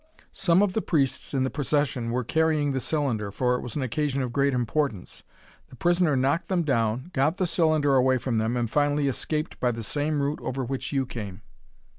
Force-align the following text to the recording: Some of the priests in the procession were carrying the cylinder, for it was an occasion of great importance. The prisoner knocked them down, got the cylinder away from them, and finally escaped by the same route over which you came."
Some 0.33 0.63
of 0.63 0.73
the 0.73 0.81
priests 0.81 1.31
in 1.31 1.43
the 1.43 1.51
procession 1.51 2.09
were 2.09 2.23
carrying 2.23 2.71
the 2.71 2.79
cylinder, 2.79 3.29
for 3.29 3.53
it 3.53 3.61
was 3.61 3.75
an 3.75 3.83
occasion 3.83 4.23
of 4.23 4.33
great 4.33 4.51
importance. 4.51 5.21
The 5.69 5.75
prisoner 5.75 6.15
knocked 6.15 6.47
them 6.47 6.63
down, 6.63 7.11
got 7.13 7.37
the 7.37 7.45
cylinder 7.45 7.93
away 7.93 8.17
from 8.17 8.39
them, 8.39 8.57
and 8.57 8.67
finally 8.67 9.07
escaped 9.07 9.59
by 9.59 9.71
the 9.71 9.83
same 9.83 10.19
route 10.19 10.39
over 10.41 10.65
which 10.65 10.91
you 10.91 11.05
came." 11.05 11.43